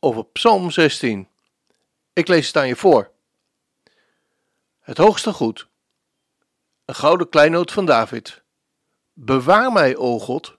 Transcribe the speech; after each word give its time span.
over 0.00 0.24
Psalm 0.24 0.70
16. 0.70 1.28
Ik 2.12 2.28
lees 2.28 2.46
het 2.46 2.56
aan 2.56 2.68
je 2.68 2.76
voor. 2.76 3.10
Het 4.80 4.98
hoogste 4.98 5.32
goed. 5.32 5.68
Een 6.84 6.94
gouden 6.94 7.28
kleinoot 7.28 7.72
van 7.72 7.86
David. 7.86 8.42
Bewaar 9.12 9.72
mij, 9.72 9.96
o 9.96 10.18
God, 10.18 10.56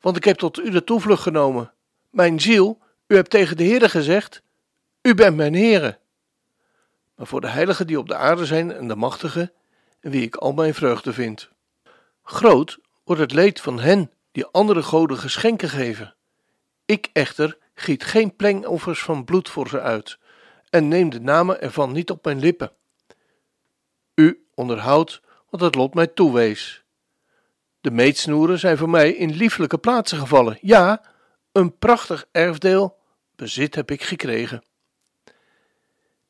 want 0.00 0.16
ik 0.16 0.24
heb 0.24 0.36
tot 0.36 0.58
u 0.58 0.70
de 0.70 0.84
toevlucht 0.84 1.22
genomen. 1.22 1.72
Mijn 2.10 2.40
ziel, 2.40 2.78
u 3.06 3.14
hebt 3.14 3.30
tegen 3.30 3.56
de 3.56 3.64
Heere 3.64 3.88
gezegd, 3.88 4.42
u 5.02 5.14
bent 5.14 5.36
mijn 5.36 5.54
Heere. 5.54 5.98
Maar 7.14 7.26
voor 7.26 7.40
de 7.40 7.48
heiligen 7.48 7.86
die 7.86 7.98
op 7.98 8.08
de 8.08 8.16
aarde 8.16 8.46
zijn 8.46 8.72
en 8.72 8.88
de 8.88 8.96
machtigen, 8.96 9.52
in 10.00 10.10
wie 10.10 10.22
ik 10.22 10.36
al 10.36 10.52
mijn 10.52 10.74
vreugde 10.74 11.12
vind. 11.12 11.48
Groot 12.22 12.78
wordt 13.04 13.20
het 13.20 13.32
leed 13.32 13.60
van 13.60 13.80
hen 13.80 14.12
die 14.32 14.46
andere 14.46 14.82
goden 14.82 15.18
geschenken 15.18 15.68
geven. 15.68 16.14
Ik 16.84 17.10
echter 17.12 17.58
giet 17.80 18.04
geen 18.04 18.36
plengoffers 18.36 19.02
van 19.02 19.24
bloed 19.24 19.48
voor 19.48 19.68
ze 19.68 19.80
uit 19.80 20.18
en 20.70 20.88
neem 20.88 21.10
de 21.10 21.20
namen 21.20 21.60
ervan 21.60 21.92
niet 21.92 22.10
op 22.10 22.24
mijn 22.24 22.38
lippen. 22.38 22.72
U 24.14 24.46
onderhoudt 24.54 25.20
wat 25.50 25.60
het 25.60 25.74
lot 25.74 25.94
mij 25.94 26.06
toewees. 26.06 26.84
De 27.80 27.90
meetsnoeren 27.90 28.58
zijn 28.58 28.76
voor 28.76 28.90
mij 28.90 29.12
in 29.12 29.30
lieflijke 29.30 29.78
plaatsen 29.78 30.18
gevallen. 30.18 30.58
Ja, 30.60 31.02
een 31.52 31.78
prachtig 31.78 32.26
erfdeel, 32.32 32.98
bezit 33.36 33.74
heb 33.74 33.90
ik 33.90 34.02
gekregen. 34.02 34.64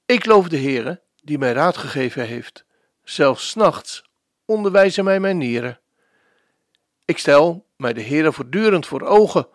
Ik 0.07 0.27
loof 0.27 0.49
de 0.49 0.59
Heere, 0.59 1.01
die 1.23 1.39
mij 1.39 1.53
raad 1.53 1.77
gegeven 1.77 2.27
heeft. 2.27 2.65
Zelfs 3.03 3.49
s 3.49 3.55
nachts 3.55 4.05
onderwijzen 4.45 5.05
mij 5.05 5.21
mijn 5.21 5.39
nieren. 5.39 5.81
Ik 7.05 7.19
stel 7.19 7.67
mij 7.77 7.93
de 7.93 8.03
Heere 8.03 8.33
voortdurend 8.33 8.87
voor 8.87 9.03
ogen, 9.03 9.49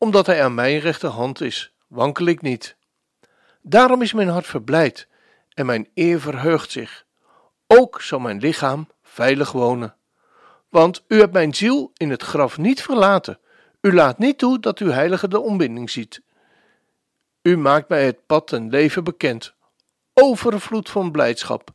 omdat 0.00 0.26
hij 0.26 0.44
aan 0.44 0.54
mijn 0.54 0.78
rechterhand 0.78 1.40
is, 1.40 1.72
wankel 1.86 2.26
ik 2.26 2.42
niet. 2.42 2.76
Daarom 3.62 4.02
is 4.02 4.12
mijn 4.12 4.28
hart 4.28 4.46
verblijd 4.46 5.08
en 5.48 5.66
mijn 5.66 5.88
eer 5.94 6.20
verheugt 6.20 6.70
zich. 6.70 7.06
Ook 7.66 8.02
zal 8.02 8.18
mijn 8.18 8.38
lichaam 8.38 8.88
veilig 9.02 9.52
wonen. 9.52 9.94
Want 10.68 11.04
u 11.08 11.18
hebt 11.18 11.32
mijn 11.32 11.54
ziel 11.54 11.90
in 11.96 12.10
het 12.10 12.22
graf 12.22 12.58
niet 12.58 12.82
verlaten. 12.82 13.38
U 13.80 13.94
laat 13.94 14.18
niet 14.18 14.38
toe 14.38 14.60
dat 14.60 14.78
uw 14.78 14.90
heilige 14.90 15.28
de 15.28 15.40
ontbinding 15.40 15.90
ziet. 15.90 16.22
U 17.42 17.56
maakt 17.56 17.88
mij 17.88 18.04
het 18.04 18.26
pad 18.26 18.52
en 18.52 18.70
leven 18.70 19.04
bekend. 19.04 19.54
Overvloed 20.14 20.90
van 20.90 21.10
blijdschap 21.10 21.70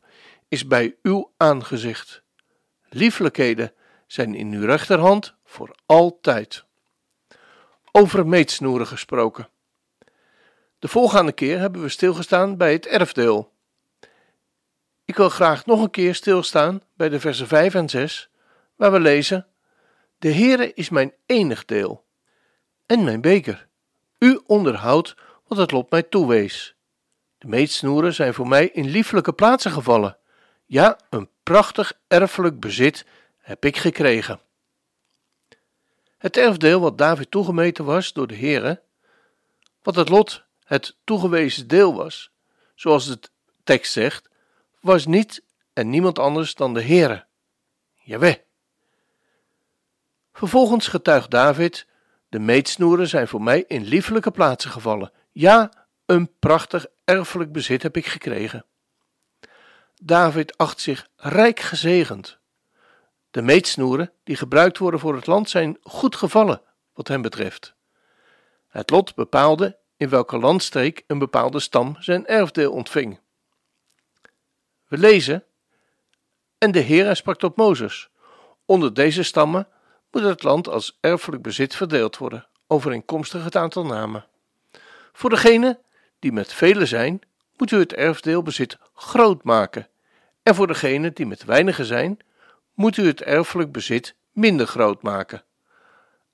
is 0.48 0.66
bij 0.66 0.96
uw 1.02 1.32
aangezicht. 1.36 2.22
Lieflijkheden 2.88 3.72
zijn 4.06 4.34
in 4.34 4.52
uw 4.52 4.64
rechterhand 4.64 5.34
voor 5.44 5.76
altijd. 5.86 6.65
Over 7.96 8.26
meetsnoeren 8.26 8.86
gesproken. 8.86 9.48
De 10.78 10.88
volgende 10.88 11.32
keer 11.32 11.58
hebben 11.58 11.82
we 11.82 11.88
stilgestaan 11.88 12.56
bij 12.56 12.72
het 12.72 12.86
erfdeel. 12.86 13.52
Ik 15.04 15.16
wil 15.16 15.28
graag 15.28 15.66
nog 15.66 15.82
een 15.82 15.90
keer 15.90 16.14
stilstaan 16.14 16.82
bij 16.94 17.08
de 17.08 17.20
versen 17.20 17.46
5 17.46 17.74
en 17.74 17.88
6, 17.88 18.30
waar 18.74 18.92
we 18.92 19.00
lezen: 19.00 19.46
De 20.18 20.32
Heere 20.32 20.72
is 20.74 20.88
mijn 20.88 21.12
enig 21.26 21.64
deel 21.64 22.04
en 22.86 23.04
mijn 23.04 23.20
beker. 23.20 23.68
U 24.18 24.40
onderhoudt 24.46 25.14
wat 25.46 25.58
het 25.58 25.70
lot 25.70 25.90
mij 25.90 26.02
toewees. 26.02 26.76
De 27.38 27.48
meetsnoeren 27.48 28.14
zijn 28.14 28.34
voor 28.34 28.48
mij 28.48 28.68
in 28.68 28.88
lieflijke 28.88 29.32
plaatsen 29.32 29.72
gevallen. 29.72 30.16
Ja, 30.66 30.98
een 31.10 31.28
prachtig 31.42 31.92
erfelijk 32.08 32.60
bezit 32.60 33.06
heb 33.38 33.64
ik 33.64 33.76
gekregen. 33.76 34.40
Het 36.26 36.36
erfdeel 36.36 36.80
wat 36.80 36.98
David 36.98 37.30
toegemeten 37.30 37.84
was 37.84 38.12
door 38.12 38.26
de 38.26 38.36
Heere, 38.36 38.82
wat 39.82 39.94
het 39.94 40.08
lot 40.08 40.44
het 40.64 40.96
toegewezen 41.04 41.68
deel 41.68 41.94
was, 41.94 42.30
zoals 42.74 43.06
de 43.06 43.18
tekst 43.64 43.92
zegt, 43.92 44.28
was 44.80 45.06
niet 45.06 45.42
en 45.72 45.90
niemand 45.90 46.18
anders 46.18 46.54
dan 46.54 46.74
de 46.74 46.82
Heere, 46.82 47.26
Jaweh. 47.94 48.36
Vervolgens 50.32 50.88
getuigt 50.88 51.30
David, 51.30 51.86
de 52.28 52.38
meetsnoeren 52.38 53.08
zijn 53.08 53.28
voor 53.28 53.42
mij 53.42 53.64
in 53.66 53.84
liefelijke 53.84 54.30
plaatsen 54.30 54.70
gevallen. 54.70 55.12
Ja, 55.32 55.86
een 56.06 56.38
prachtig 56.38 56.86
erfelijk 57.04 57.52
bezit 57.52 57.82
heb 57.82 57.96
ik 57.96 58.06
gekregen. 58.06 58.64
David 60.02 60.58
acht 60.58 60.80
zich 60.80 61.08
rijk 61.16 61.60
gezegend. 61.60 62.38
De 63.36 63.42
meetsnoeren 63.42 64.12
die 64.24 64.36
gebruikt 64.36 64.78
worden 64.78 65.00
voor 65.00 65.14
het 65.14 65.26
land 65.26 65.50
zijn 65.50 65.78
goed 65.82 66.16
gevallen, 66.16 66.60
wat 66.94 67.08
hem 67.08 67.22
betreft. 67.22 67.74
Het 68.68 68.90
lot 68.90 69.14
bepaalde 69.14 69.76
in 69.96 70.08
welke 70.08 70.38
landstreek 70.38 71.04
een 71.06 71.18
bepaalde 71.18 71.60
stam 71.60 71.96
zijn 71.98 72.26
erfdeel 72.26 72.72
ontving. 72.72 73.20
We 74.86 74.98
lezen: 74.98 75.44
En 76.58 76.70
de 76.70 76.80
Heere 76.82 77.14
sprak 77.14 77.38
tot 77.38 77.56
Mozes: 77.56 78.08
Onder 78.64 78.94
deze 78.94 79.22
stammen 79.22 79.68
moet 80.10 80.22
het 80.22 80.42
land 80.42 80.68
als 80.68 80.98
erfelijk 81.00 81.42
bezit 81.42 81.76
verdeeld 81.76 82.16
worden, 82.16 82.46
overeenkomstig 82.66 83.44
het 83.44 83.56
aantal 83.56 83.84
namen. 83.84 84.26
Voor 85.12 85.30
degenen 85.30 85.78
die 86.18 86.32
met 86.32 86.52
velen 86.52 86.88
zijn, 86.88 87.20
moet 87.56 87.70
u 87.70 87.78
het 87.78 87.92
erfdeelbezit 87.92 88.78
groot 88.94 89.42
maken, 89.42 89.88
en 90.42 90.54
voor 90.54 90.66
degenen 90.66 91.14
die 91.14 91.26
met 91.26 91.44
weinigen 91.44 91.84
zijn, 91.84 92.20
moet 92.76 92.96
u 92.96 93.06
het 93.06 93.22
erfelijk 93.22 93.72
bezit 93.72 94.16
minder 94.32 94.66
groot 94.66 95.02
maken. 95.02 95.44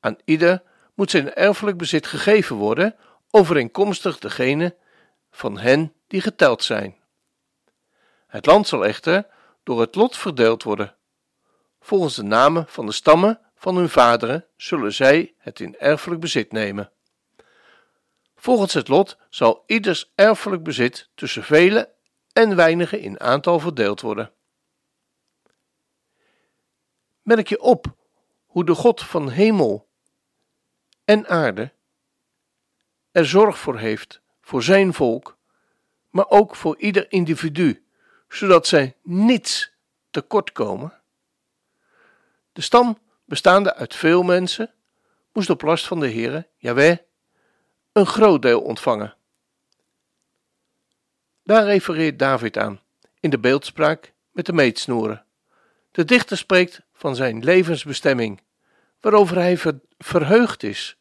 Aan 0.01 0.17
ieder 0.25 0.63
moet 0.95 1.11
zijn 1.11 1.35
erfelijk 1.35 1.77
bezit 1.77 2.07
gegeven 2.07 2.57
worden, 2.57 2.97
overeenkomstig 3.31 4.19
degene 4.19 4.77
van 5.31 5.59
hen 5.59 5.93
die 6.07 6.21
geteld 6.21 6.65
zijn. 6.65 6.97
Het 8.27 8.47
land 8.47 8.69
zal 8.69 8.87
echter 8.87 9.27
door 9.63 9.81
het 9.81 9.95
lot 9.95 10.17
verdeeld 10.17 10.63
worden. 10.63 10.95
Volgens 11.81 12.15
de 12.15 12.23
namen 12.23 12.65
van 12.69 12.87
de 12.87 12.93
stammen 12.93 13.41
van 13.57 13.77
hun 13.77 13.89
vaderen 13.89 14.47
zullen 14.57 14.93
zij 14.93 15.35
het 15.39 15.61
in 15.61 15.79
erfelijk 15.79 16.21
bezit 16.21 16.53
nemen. 16.53 16.91
Volgens 18.37 18.75
het 18.75 18.89
lot 18.89 19.17
zal 19.31 19.63
ieders 19.67 20.13
erfelijk 20.15 20.63
bezit 20.63 21.11
tussen 21.15 21.43
velen 21.43 21.89
en 22.33 22.57
weinigen 22.57 23.01
in 23.01 23.21
aantal 23.21 23.61
verdeeld 23.61 24.01
worden. 24.01 24.33
Merk 27.23 27.49
je 27.49 27.61
op 27.61 27.97
hoe 28.47 28.65
de 28.65 28.75
God 28.75 29.03
van 29.03 29.31
hemel 29.31 29.89
en 31.05 31.29
aarde 31.29 31.73
er 33.11 33.27
zorg 33.27 33.59
voor 33.59 33.79
heeft 33.79 34.21
voor 34.41 34.63
zijn 34.63 34.95
volk, 34.95 35.37
maar 36.11 36.29
ook 36.29 36.57
voor 36.57 36.79
ieder 36.79 37.13
individu, 37.13 37.85
zodat 38.29 38.67
zij 38.67 38.97
niets 39.03 39.73
tekort 40.11 40.53
komen? 40.53 41.01
De 42.53 42.61
stam, 42.61 42.99
bestaande 43.25 43.75
uit 43.75 43.95
veel 43.95 44.23
mensen, 44.23 44.75
moest 45.33 45.51
op 45.51 45.63
last 45.63 45.87
van 45.87 46.01
de 46.01 46.11
Heere, 46.11 46.49
Jaweh, 46.57 46.99
een 47.93 48.07
groot 48.07 48.43
deel 48.43 48.61
ontvangen. 48.61 49.17
Daar 51.45 51.65
refereert 51.65 52.19
David 52.19 52.59
aan, 52.59 52.81
in 53.21 53.31
de 53.31 53.39
beeldspraak 53.39 54.13
met 54.31 54.47
de 54.47 54.53
meetsnoeren. 54.53 55.25
De 55.93 56.05
dichter 56.05 56.37
spreekt 56.37 56.83
van 56.93 57.17
zijn 57.17 57.45
levensbestemming, 57.45 58.41
waarover 59.01 59.37
hij 59.37 59.59
verheugd 59.99 60.63
is. 60.63 60.97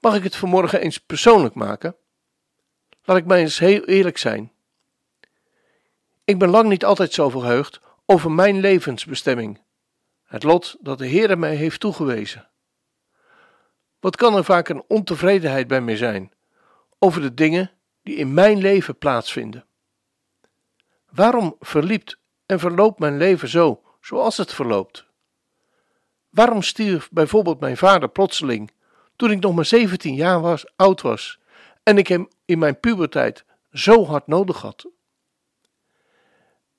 Mag 0.00 0.14
ik 0.14 0.22
het 0.22 0.36
vanmorgen 0.36 0.80
eens 0.80 0.98
persoonlijk 0.98 1.54
maken? 1.54 1.96
Laat 3.02 3.16
ik 3.16 3.24
mij 3.24 3.40
eens 3.40 3.58
heel 3.58 3.84
eerlijk 3.84 4.18
zijn. 4.18 4.52
Ik 6.24 6.38
ben 6.38 6.48
lang 6.48 6.68
niet 6.68 6.84
altijd 6.84 7.12
zo 7.12 7.28
verheugd 7.28 7.80
over 8.06 8.30
mijn 8.30 8.60
levensbestemming, 8.60 9.60
het 10.24 10.42
lot 10.42 10.76
dat 10.80 10.98
de 10.98 11.06
Heer 11.06 11.38
mij 11.38 11.54
heeft 11.54 11.80
toegewezen. 11.80 12.48
Wat 14.00 14.16
kan 14.16 14.36
er 14.36 14.44
vaak 14.44 14.68
een 14.68 14.84
ontevredenheid 14.88 15.66
bij 15.66 15.80
mij 15.80 15.96
zijn 15.96 16.32
over 16.98 17.20
de 17.20 17.34
dingen 17.34 17.70
die 18.02 18.16
in 18.16 18.34
mijn 18.34 18.58
leven 18.58 18.98
plaatsvinden? 18.98 19.66
Waarom 21.10 21.56
verliep 21.60 22.18
en 22.50 22.58
verloopt 22.58 22.98
mijn 22.98 23.16
leven 23.16 23.48
zo, 23.48 23.82
zoals 24.00 24.36
het 24.36 24.52
verloopt? 24.52 25.06
Waarom 26.30 26.62
stierf 26.62 27.08
bijvoorbeeld 27.10 27.60
mijn 27.60 27.76
vader 27.76 28.08
plotseling 28.08 28.72
toen 29.16 29.30
ik 29.30 29.40
nog 29.40 29.54
maar 29.54 29.64
17 29.64 30.14
jaar 30.14 30.40
was, 30.40 30.76
oud 30.76 31.00
was 31.00 31.40
en 31.82 31.98
ik 31.98 32.06
hem 32.06 32.28
in 32.44 32.58
mijn 32.58 32.80
puberteit 32.80 33.44
zo 33.72 34.04
hard 34.04 34.26
nodig 34.26 34.60
had. 34.60 34.86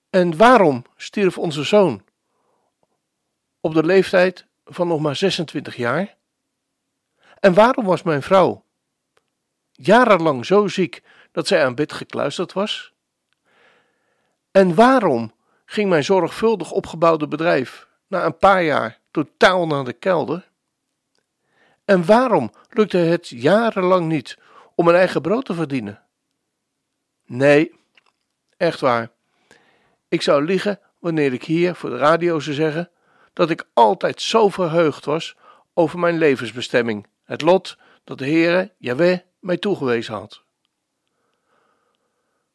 En 0.09 0.37
waarom 0.37 0.83
stierf 0.95 1.37
onze 1.37 1.63
zoon 1.63 2.03
op 3.59 3.73
de 3.73 3.83
leeftijd 3.83 4.45
van 4.65 4.87
nog 4.87 5.01
maar 5.01 5.15
26 5.15 5.75
jaar? 5.75 6.17
En 7.39 7.53
waarom 7.53 7.85
was 7.85 8.03
mijn 8.03 8.21
vrouw 8.21 8.65
jarenlang 9.71 10.45
zo 10.45 10.67
ziek 10.67 11.03
dat 11.31 11.47
zij 11.47 11.65
aan 11.65 11.75
bed 11.75 11.93
gekluisterd 11.93 12.53
was? 12.53 12.93
En 14.51 14.75
waarom 14.75 15.31
ging 15.71 15.89
mijn 15.89 16.03
zorgvuldig 16.03 16.71
opgebouwde 16.71 17.27
bedrijf 17.27 17.87
na 18.07 18.25
een 18.25 18.37
paar 18.37 18.63
jaar 18.63 18.99
totaal 19.11 19.67
naar 19.67 19.83
de 19.83 19.93
kelder? 19.93 20.49
En 21.85 22.05
waarom 22.05 22.51
lukte 22.69 22.97
het 22.97 23.27
jarenlang 23.27 24.07
niet 24.07 24.37
om 24.75 24.85
mijn 24.85 24.97
eigen 24.97 25.21
brood 25.21 25.45
te 25.45 25.53
verdienen? 25.53 26.01
Nee, 27.25 27.75
echt 28.57 28.79
waar. 28.79 29.11
Ik 30.07 30.21
zou 30.21 30.45
liegen 30.45 30.79
wanneer 30.99 31.33
ik 31.33 31.43
hier 31.43 31.75
voor 31.75 31.89
de 31.89 31.97
radio 31.97 32.39
zou 32.39 32.55
zeggen 32.55 32.89
dat 33.33 33.49
ik 33.49 33.67
altijd 33.73 34.21
zo 34.21 34.49
verheugd 34.49 35.05
was 35.05 35.35
over 35.73 35.99
mijn 35.99 36.17
levensbestemming, 36.17 37.07
het 37.23 37.41
lot 37.41 37.77
dat 38.03 38.17
de 38.17 38.25
Heere, 38.25 38.73
Jaweh, 38.77 39.19
mij 39.39 39.57
toegewezen 39.57 40.13
had. 40.13 40.43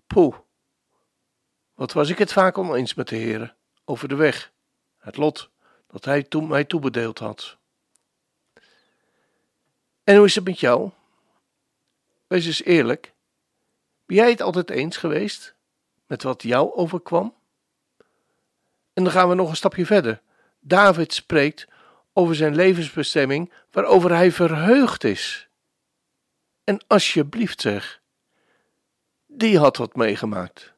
Poeh, 0.07 0.35
wat 1.77 1.93
was 1.93 2.09
ik 2.09 2.19
het 2.19 2.33
vaak 2.33 2.59
oneens 2.59 2.95
met 2.95 3.09
de 3.09 3.17
Heere 3.17 3.55
over 3.85 4.09
de 4.09 4.15
weg, 4.15 4.53
het 4.99 5.17
lot 5.17 5.51
dat 5.87 6.05
Hij 6.05 6.23
toen 6.23 6.49
mij 6.49 6.65
toebedeeld 6.65 7.19
had. 7.19 7.57
En 10.05 10.17
hoe 10.17 10.27
is 10.27 10.35
het 10.35 10.45
met 10.45 10.61
jou? 10.61 10.91
Wees 12.27 12.47
eens 12.47 12.63
eerlijk. 12.63 13.15
Ben 14.07 14.17
jij 14.17 14.31
het 14.31 14.43
altijd 14.43 14.71
eens 14.71 14.97
geweest 14.97 15.55
met 16.07 16.23
wat 16.23 16.43
jou 16.43 16.75
overkwam? 16.75 17.35
En 18.93 19.05
dan 19.05 19.13
gaan 19.13 19.29
we 19.29 19.35
nog 19.35 19.49
een 19.49 19.57
stapje 19.57 19.87
verder. 19.87 20.21
David 20.61 21.13
spreekt 21.13 21.67
over 22.13 22.35
zijn 22.35 22.55
levensbestemming 22.55 23.53
waarover 23.71 24.15
hij 24.15 24.33
verheugd 24.33 25.05
is. 25.05 25.49
En 26.65 26.85
alsjeblieft 26.87 27.61
zeg, 27.61 28.01
die 29.27 29.59
had 29.59 29.77
wat 29.77 29.97
meegemaakt. 29.97 30.76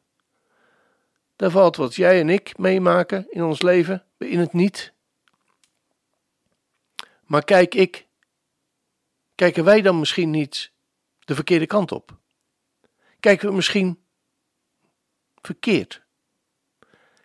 Daar 1.38 1.50
valt 1.50 1.76
wat 1.76 1.94
jij 1.94 2.20
en 2.20 2.28
ik 2.28 2.58
meemaken 2.58 3.26
in 3.30 3.42
ons 3.42 3.62
leven 3.62 4.04
in 4.16 4.38
het 4.38 4.52
niet. 4.52 4.92
Maar 7.24 7.44
kijk 7.44 7.74
ik, 7.74 8.06
kijken 9.34 9.64
wij 9.64 9.82
dan 9.82 9.98
misschien 9.98 10.30
niet 10.30 10.72
de 11.18 11.34
verkeerde 11.34 11.66
kant 11.66 11.92
op? 11.92 12.16
Kijken 13.20 13.48
we 13.48 13.54
misschien 13.54 14.02
verkeerd? 15.42 16.02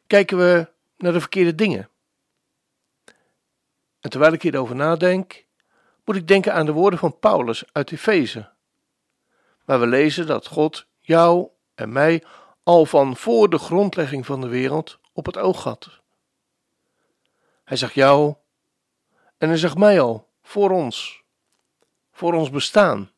Kijken 0.08 0.38
we 0.38 0.72
naar 0.98 1.14
de 1.14 1.20
verkeerde 1.20 1.56
dingen? 1.56 1.90
En 4.00 4.10
terwijl 4.10 4.34
ik 4.34 4.42
hierover 4.42 4.76
nadenk, 4.76 5.46
moet 6.06 6.16
ik 6.16 6.28
denken 6.28 6.54
aan 6.54 6.66
de 6.66 6.72
woorden 6.72 7.00
van 7.00 7.20
Paulus 7.20 7.64
uit 7.72 7.92
Efeze, 7.92 8.50
waar 9.66 9.80
we 9.80 9.88
lezen 9.88 10.28
dat 10.28 10.48
God 10.48 10.86
jou 11.00 11.48
en 11.76 11.92
mij 11.92 12.24
al 12.64 12.86
van 12.86 13.16
voor 13.16 13.50
de 13.50 13.58
grondlegging 13.58 14.26
van 14.26 14.42
de 14.42 14.48
wereld 14.48 15.00
op 15.14 15.26
het 15.26 15.38
oog 15.38 15.64
had. 15.64 16.02
Hij 17.64 17.78
zag 17.78 17.94
jou 17.94 18.36
en 19.38 19.48
hij 19.48 19.58
zag 19.58 19.76
mij 19.76 20.02
al 20.02 20.30
voor 20.42 20.72
ons, 20.72 21.24
voor 22.12 22.34
ons 22.34 22.50
bestaan. 22.50 23.12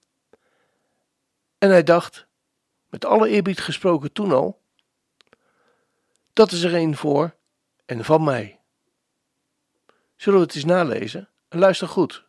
En 1.58 1.70
hij 1.70 1.84
dacht, 1.84 2.28
met 2.90 3.06
alle 3.06 3.30
eerbied 3.30 3.60
gesproken 3.60 4.12
toen 4.12 4.32
al, 4.32 4.62
dat 6.34 6.52
is 6.52 6.64
er 6.64 6.74
een 6.76 6.96
voor 6.96 7.36
en 7.86 8.06
van 8.06 8.24
mij. 8.24 8.60
Zullen 10.16 10.40
we 10.40 10.46
het 10.46 10.56
eens 10.56 10.66
nalezen? 10.66 11.30
En 11.48 11.60
luister 11.60 11.88
goed. 11.88 12.26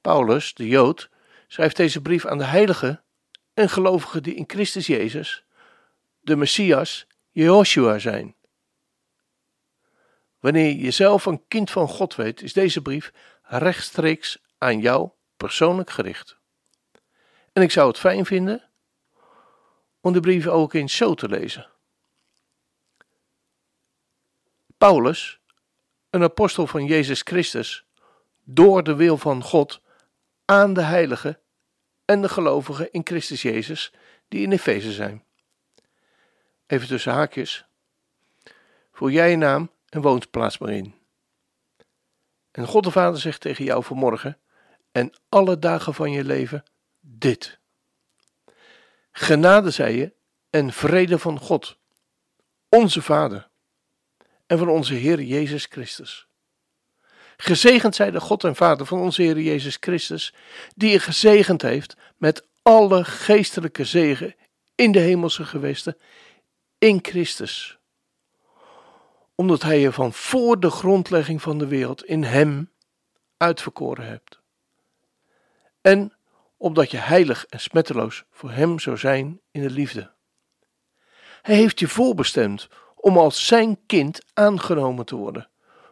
Paulus, 0.00 0.54
de 0.54 0.66
Jood, 0.66 1.10
schrijft 1.46 1.76
deze 1.76 2.02
brief 2.02 2.26
aan 2.26 2.38
de 2.38 2.44
heiligen 2.44 3.02
en 3.54 3.68
gelovigen 3.68 4.22
die 4.22 4.34
in 4.34 4.44
Christus 4.46 4.86
Jezus, 4.86 5.44
de 6.28 6.36
Messias, 6.36 7.06
Jehoshua 7.30 7.98
zijn. 7.98 8.36
Wanneer 10.38 10.76
je 10.76 10.90
zelf 10.90 11.26
een 11.26 11.46
kind 11.48 11.70
van 11.70 11.88
God 11.88 12.14
weet, 12.14 12.42
is 12.42 12.52
deze 12.52 12.82
brief 12.82 13.12
rechtstreeks 13.42 14.38
aan 14.58 14.80
jou 14.80 15.10
persoonlijk 15.36 15.90
gericht. 15.90 16.38
En 17.52 17.62
ik 17.62 17.70
zou 17.70 17.88
het 17.88 17.98
fijn 17.98 18.26
vinden 18.26 18.70
om 20.00 20.12
de 20.12 20.20
brief 20.20 20.46
ook 20.46 20.72
eens 20.72 20.96
zo 20.96 21.14
te 21.14 21.28
lezen. 21.28 21.70
Paulus, 24.78 25.40
een 26.10 26.22
apostel 26.22 26.66
van 26.66 26.84
Jezus 26.84 27.20
Christus, 27.22 27.84
door 28.44 28.82
de 28.82 28.94
wil 28.94 29.18
van 29.18 29.42
God 29.42 29.80
aan 30.44 30.74
de 30.74 30.82
heiligen 30.82 31.40
en 32.04 32.22
de 32.22 32.28
gelovigen 32.28 32.92
in 32.92 33.06
Christus 33.06 33.42
Jezus 33.42 33.92
die 34.28 34.42
in 34.42 34.52
Efeze 34.52 34.92
zijn. 34.92 35.26
Even 36.68 36.88
tussen 36.88 37.12
haakjes. 37.12 37.64
Voel 38.92 39.10
jij 39.10 39.30
je 39.30 39.36
naam 39.36 39.70
en 39.88 40.00
woont 40.00 40.30
plaats 40.30 40.58
maar 40.58 40.70
in. 40.70 40.94
En 42.50 42.66
God 42.66 42.84
de 42.84 42.90
Vader 42.90 43.20
zegt 43.20 43.40
tegen 43.40 43.64
jou 43.64 43.84
vanmorgen 43.84 44.38
en 44.92 45.12
alle 45.28 45.58
dagen 45.58 45.94
van 45.94 46.12
je 46.12 46.24
leven 46.24 46.64
dit. 47.00 47.58
Genade 49.12 49.70
zij 49.70 49.94
je 49.96 50.12
en 50.50 50.72
vrede 50.72 51.18
van 51.18 51.38
God, 51.38 51.78
onze 52.68 53.02
Vader 53.02 53.48
en 54.46 54.58
van 54.58 54.68
onze 54.68 54.94
Heer 54.94 55.22
Jezus 55.22 55.64
Christus. 55.64 56.26
Gezegend 57.36 57.94
zij 57.94 58.10
de 58.10 58.20
God 58.20 58.44
en 58.44 58.56
Vader 58.56 58.86
van 58.86 59.00
onze 59.00 59.22
Heer 59.22 59.40
Jezus 59.40 59.76
Christus, 59.80 60.34
die 60.74 60.90
je 60.90 60.98
gezegend 60.98 61.62
heeft 61.62 61.96
met 62.16 62.46
alle 62.62 63.04
geestelijke 63.04 63.84
zegen 63.84 64.34
in 64.74 64.92
de 64.92 64.98
hemelse 64.98 65.44
gewesten 65.44 65.96
in 66.78 66.98
Christus. 67.02 67.78
Omdat 69.34 69.62
Hij 69.62 69.80
je 69.80 69.92
van 69.92 70.12
voor 70.12 70.60
de 70.60 70.70
grondlegging 70.70 71.42
van 71.42 71.58
de 71.58 71.66
wereld 71.66 72.04
in 72.04 72.22
Hem 72.22 72.72
uitverkoren 73.36 74.06
hebt. 74.06 74.40
En 75.80 76.12
opdat 76.56 76.90
je 76.90 76.96
heilig 76.96 77.46
en 77.46 77.60
smetteloos 77.60 78.24
voor 78.30 78.50
Hem 78.50 78.78
zou 78.78 78.96
zijn 78.96 79.40
in 79.50 79.62
de 79.62 79.70
liefde. 79.70 80.12
Hij 81.42 81.54
heeft 81.54 81.78
je 81.78 81.88
voorbestemd 81.88 82.68
om 82.94 83.18
als 83.18 83.46
Zijn 83.46 83.86
kind 83.86 84.24
aangenomen 84.34 85.06
te 85.06 85.16
worden 85.16 85.48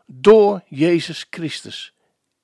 door 0.06 0.62
Jezus 0.66 1.26
Christus 1.30 1.94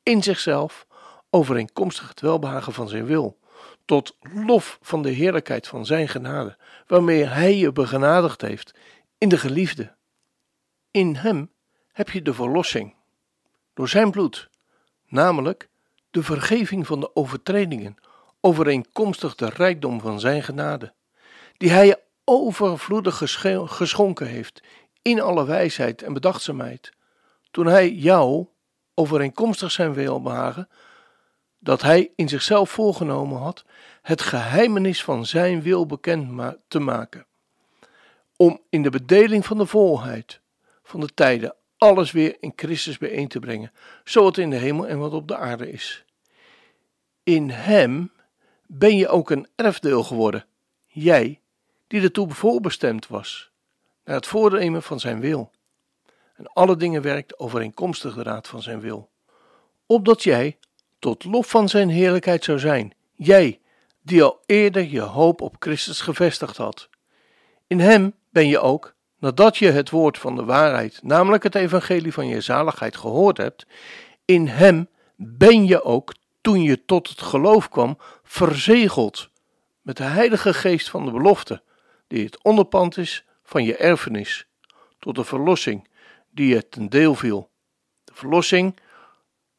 in 0.03 0.23
zichzelf 0.23 0.87
overeenkomstig 1.31 2.09
het 2.09 2.21
welbehagen 2.21 2.73
van 2.73 2.89
Zijn 2.89 3.07
wil, 3.07 3.39
tot 3.85 4.17
lof 4.21 4.79
van 4.83 5.03
de 5.03 5.11
heerlijkheid 5.11 5.69
van 5.69 5.87
Zijn 5.87 6.09
genade, 6.09 6.57
waarmee 6.87 7.25
Hij 7.25 7.57
je 7.57 7.73
begenadigd 7.73 8.41
heeft 8.41 8.75
in 9.19 9.29
de 9.29 9.39
geliefde. 9.39 9.95
In 10.91 11.17
Hem 11.17 11.51
heb 11.93 12.11
je 12.11 12.23
de 12.23 12.35
verlossing 12.35 12.95
door 13.75 13.89
Zijn 13.89 14.11
bloed, 14.11 14.51
namelijk 15.07 15.69
de 16.11 16.23
vergeving 16.23 16.87
van 16.87 17.01
de 17.01 17.17
overtredingen, 17.17 17.97
overeenkomstig 18.41 19.35
de 19.35 19.49
rijkdom 19.49 20.01
van 20.01 20.21
Zijn 20.21 20.43
genade, 20.43 20.95
die 21.57 21.71
Hij 21.71 21.87
je 21.87 22.01
overvloedig 22.25 23.23
geschonken 23.67 24.27
heeft 24.27 24.63
in 25.03 25.21
alle 25.21 25.45
wijsheid 25.45 26.03
en 26.03 26.13
bedachtzaamheid, 26.13 26.93
toen 27.51 27.67
Hij 27.67 27.93
jou, 27.93 28.47
overeenkomstig 28.95 29.71
Zijn 29.71 29.95
welbehagen, 29.95 30.69
dat 31.63 31.83
Hij 31.83 32.13
in 32.17 32.29
zichzelf 32.29 32.71
voorgenomen 32.71 33.39
had, 33.39 33.65
het 34.03 34.23
geheimenis 34.23 35.05
van 35.05 35.27
Zijn 35.27 35.63
wil 35.63 35.87
bekend 35.87 36.57
te 36.69 36.79
maken, 36.79 37.27
om 38.37 38.61
in 38.69 38.83
de 38.83 38.91
bedeling 38.91 39.47
van 39.47 39.59
de 39.59 39.67
volheid 39.67 40.41
van 40.83 41.01
de 41.01 41.15
tijden 41.15 41.55
alles 41.77 42.11
weer 42.11 42.37
in 42.41 42.53
Christus 42.57 42.99
bijeen 42.99 43.29
te 43.29 43.39
brengen, 43.39 43.73
zo 44.05 44.23
wat 44.23 44.37
in 44.37 44.51
de 44.51 44.57
hemel 44.57 44.87
en 44.87 44.99
wat 44.99 45.13
op 45.13 45.29
de 45.29 45.37
aarde 45.37 45.71
is. 45.71 46.05
In 47.23 47.51
Hem 47.51 48.13
ben 48.67 48.97
je 48.97 49.09
ook 49.09 49.31
een 49.31 49.49
erfdeel 49.55 50.03
geworden, 50.03 50.47
jij 50.87 51.41
die 51.87 52.03
ertoe 52.03 52.31
voorbestemd 52.31 53.09
was, 53.09 53.51
naar 54.05 54.17
het 54.17 54.27
voornemen 54.27 54.83
van 54.83 55.01
Zijn 55.01 55.21
wil. 55.21 55.51
En 56.35 56.47
alle 56.47 56.77
dingen 56.77 57.03
werkt 57.03 57.39
overeenkomstig 57.39 58.15
de 58.15 58.23
raad 58.23 58.49
van 58.49 58.63
Zijn 58.63 58.81
wil, 58.81 59.11
opdat 59.87 60.23
jij 60.23 60.59
tot 61.03 61.25
lof 61.25 61.49
van 61.49 61.69
Zijn 61.69 61.89
heerlijkheid 61.89 62.45
zou 62.45 62.59
zijn, 62.59 62.95
jij 63.13 63.61
die 64.03 64.23
al 64.23 64.41
eerder 64.47 64.83
je 64.83 65.01
hoop 65.01 65.41
op 65.41 65.57
Christus 65.59 66.01
gevestigd 66.01 66.57
had. 66.57 66.89
In 67.67 67.81
Hem 67.81 68.15
ben 68.31 68.49
je 68.49 68.61
ook, 68.61 68.95
nadat 69.19 69.57
je 69.57 69.71
het 69.71 69.91
woord 69.91 70.19
van 70.19 70.37
de 70.37 70.45
waarheid, 70.45 71.01
namelijk 71.03 71.43
het 71.43 71.55
evangelie 71.55 72.13
van 72.13 72.27
je 72.27 72.41
zaligheid, 72.41 72.97
gehoord 72.97 73.37
hebt, 73.37 73.67
in 74.25 74.47
Hem 74.47 74.89
ben 75.17 75.67
je 75.67 75.83
ook 75.83 76.15
toen 76.41 76.63
je 76.63 76.85
tot 76.85 77.09
het 77.09 77.23
geloof 77.23 77.69
kwam, 77.69 77.99
verzegeld 78.23 79.31
met 79.81 79.97
de 79.97 80.05
Heilige 80.05 80.55
Geest 80.55 80.91
van 80.91 81.05
de 81.05 81.11
belofte, 81.11 81.63
die 82.07 82.25
het 82.25 82.43
onderpand 82.43 82.97
is 82.97 83.25
van 83.43 83.65
je 83.65 83.77
erfenis, 83.77 84.47
tot 84.99 85.15
de 85.15 85.25
verlossing 85.25 85.89
die 86.31 86.55
je 86.55 86.69
ten 86.69 86.89
deel 86.89 87.15
viel. 87.15 87.51
De 88.05 88.15
verlossing 88.15 88.77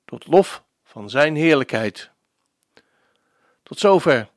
tot 0.05 0.27
lof 0.27 0.62
van 0.93 1.09
Zijn 1.09 1.35
heerlijkheid. 1.35 2.11
Tot 3.63 3.79
zover. 3.79 4.29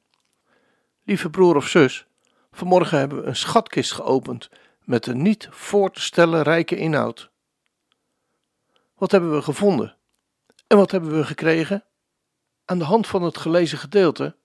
Lieve 1.02 1.30
broer 1.30 1.56
of 1.56 1.68
zus, 1.68 2.06
vanmorgen 2.52 2.98
hebben 2.98 3.20
we 3.20 3.26
een 3.26 3.36
schatkist 3.36 3.92
geopend 3.92 4.48
met 4.84 5.06
een 5.06 5.22
niet 5.22 5.48
voor 5.50 5.90
te 5.90 6.00
stellen 6.00 6.42
rijke 6.42 6.76
inhoud. 6.76 7.30
Wat 8.94 9.10
hebben 9.10 9.34
we 9.34 9.42
gevonden? 9.42 9.96
En 10.66 10.76
wat 10.76 10.90
hebben 10.90 11.16
we 11.16 11.24
gekregen? 11.24 11.84
Aan 12.64 12.78
de 12.78 12.84
hand 12.84 13.06
van 13.06 13.22
het 13.22 13.38
gelezen 13.38 13.78
gedeelte 13.78 14.36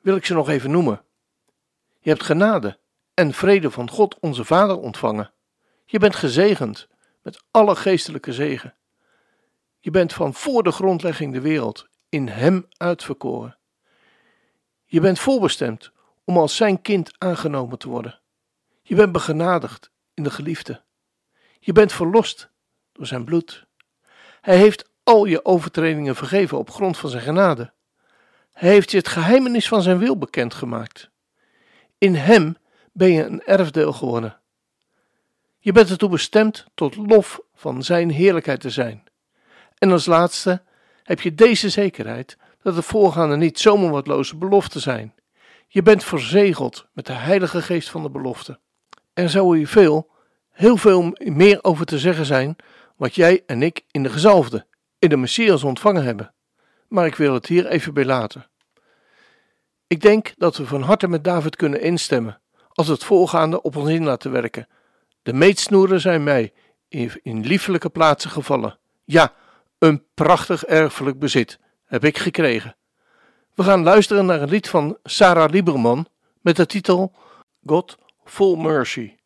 wil 0.00 0.16
ik 0.16 0.24
ze 0.24 0.34
nog 0.34 0.48
even 0.48 0.70
noemen. 0.70 1.04
Je 2.00 2.10
hebt 2.10 2.22
genade 2.22 2.78
en 3.14 3.32
vrede 3.32 3.70
van 3.70 3.90
God 3.90 4.18
onze 4.20 4.44
Vader 4.44 4.78
ontvangen. 4.78 5.32
Je 5.84 5.98
bent 5.98 6.16
gezegend 6.16 6.88
met 7.22 7.44
alle 7.50 7.76
geestelijke 7.76 8.32
zegen. 8.32 8.74
Je 9.84 9.90
bent 9.90 10.12
van 10.12 10.34
voor 10.34 10.62
de 10.62 10.72
grondlegging 10.72 11.32
de 11.32 11.40
wereld 11.40 11.88
in 12.08 12.28
Hem 12.28 12.66
uitverkoren. 12.76 13.58
Je 14.84 15.00
bent 15.00 15.18
voorbestemd 15.18 15.92
om 16.24 16.36
als 16.36 16.56
Zijn 16.56 16.82
kind 16.82 17.14
aangenomen 17.18 17.78
te 17.78 17.88
worden. 17.88 18.20
Je 18.82 18.94
bent 18.94 19.12
begenadigd 19.12 19.90
in 20.14 20.22
de 20.22 20.30
geliefde. 20.30 20.82
Je 21.60 21.72
bent 21.72 21.92
verlost 21.92 22.50
door 22.92 23.06
Zijn 23.06 23.24
bloed. 23.24 23.66
Hij 24.40 24.56
heeft 24.56 24.90
al 25.02 25.24
je 25.24 25.44
overtredingen 25.44 26.16
vergeven 26.16 26.58
op 26.58 26.70
grond 26.70 26.98
van 26.98 27.10
Zijn 27.10 27.22
genade. 27.22 27.72
Hij 28.52 28.70
heeft 28.70 28.90
je 28.90 28.96
het 28.96 29.08
geheimenis 29.08 29.68
van 29.68 29.82
Zijn 29.82 29.98
wil 29.98 30.18
bekendgemaakt. 30.18 31.10
In 31.98 32.14
Hem 32.14 32.56
ben 32.92 33.12
je 33.12 33.24
een 33.24 33.42
erfdeel 33.42 33.92
geworden. 33.92 34.40
Je 35.58 35.72
bent 35.72 35.90
ertoe 35.90 36.08
bestemd 36.08 36.66
tot 36.74 36.96
lof 36.96 37.40
van 37.54 37.82
Zijn 37.82 38.10
heerlijkheid 38.10 38.60
te 38.60 38.70
zijn. 38.70 39.04
En 39.84 39.92
als 39.92 40.06
laatste 40.06 40.62
heb 41.02 41.20
je 41.20 41.34
deze 41.34 41.68
zekerheid 41.68 42.36
dat 42.62 42.74
de 42.74 42.82
voorgaande 42.82 43.36
niet 43.36 43.58
zomaar 43.58 43.90
watloze 43.90 44.36
beloften 44.36 44.80
zijn. 44.80 45.14
Je 45.68 45.82
bent 45.82 46.04
verzegeld 46.04 46.86
met 46.92 47.06
de 47.06 47.12
Heilige 47.12 47.62
Geest 47.62 47.90
van 47.90 48.02
de 48.02 48.10
belofte. 48.10 48.58
Er 49.12 49.30
zou 49.30 49.56
hier 49.56 49.68
veel, 49.68 50.10
heel 50.50 50.76
veel 50.76 51.16
meer 51.18 51.58
over 51.62 51.86
te 51.86 51.98
zeggen 51.98 52.26
zijn 52.26 52.56
wat 52.96 53.14
jij 53.14 53.42
en 53.46 53.62
ik 53.62 53.84
in 53.90 54.02
de 54.02 54.08
gezalfde, 54.08 54.66
in 54.98 55.08
de 55.08 55.16
Messias 55.16 55.64
ontvangen 55.64 56.04
hebben. 56.04 56.34
Maar 56.88 57.06
ik 57.06 57.14
wil 57.14 57.34
het 57.34 57.46
hier 57.46 57.66
even 57.66 57.94
bij 57.94 58.04
laten. 58.04 58.46
Ik 59.86 60.00
denk 60.00 60.34
dat 60.36 60.56
we 60.56 60.66
van 60.66 60.82
harte 60.82 61.08
met 61.08 61.24
David 61.24 61.56
kunnen 61.56 61.80
instemmen 61.80 62.40
als 62.68 62.88
het 62.88 63.04
voorgaande 63.04 63.62
op 63.62 63.76
ons 63.76 63.88
in 63.88 64.04
laten 64.04 64.30
werken. 64.30 64.68
De 65.22 65.32
meetsnoeren 65.32 66.00
zijn 66.00 66.24
mij 66.24 66.52
in 67.22 67.46
liefelijke 67.46 67.90
plaatsen 67.90 68.30
gevallen. 68.30 68.78
Ja, 69.04 69.32
een 69.78 70.06
prachtig 70.14 70.64
erfelijk 70.64 71.18
bezit 71.18 71.58
heb 71.84 72.04
ik 72.04 72.18
gekregen. 72.18 72.76
We 73.54 73.62
gaan 73.62 73.82
luisteren 73.82 74.26
naar 74.26 74.42
een 74.42 74.48
lied 74.48 74.68
van 74.68 74.98
Sarah 75.02 75.50
Lieberman 75.50 76.08
met 76.40 76.56
de 76.56 76.66
titel 76.66 77.14
God 77.66 77.98
Full 78.24 78.56
Mercy. 78.56 79.16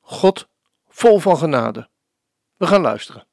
God 0.00 0.48
vol 0.88 1.18
van 1.18 1.36
genade. 1.36 1.88
We 2.56 2.66
gaan 2.66 2.80
luisteren. 2.80 3.26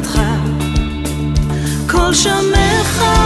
משפחתך. 0.00 0.20
כל 1.90 2.14
שמך 2.14 3.25